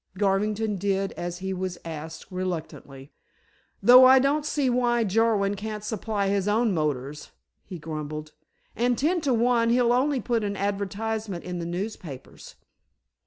Garvington 0.17 0.77
did 0.77 1.11
as 1.11 1.37
he 1.37 1.53
was 1.53 1.77
asked 1.85 2.25
reluctantly. 2.31 3.11
"Though 3.83 4.03
I 4.03 4.17
don't 4.17 4.47
see 4.47 4.67
why 4.67 5.03
Jarwin 5.03 5.53
can't 5.53 5.83
supply 5.83 6.27
his 6.27 6.47
own 6.47 6.73
motors," 6.73 7.29
he 7.65 7.77
grumbled, 7.77 8.31
"and 8.75 8.97
ten 8.97 9.21
to 9.21 9.31
one 9.35 9.69
he'll 9.69 9.93
only 9.93 10.19
put 10.19 10.43
an 10.43 10.57
advertisement 10.57 11.43
in 11.43 11.59
the 11.59 11.67
newspapers." 11.67 12.55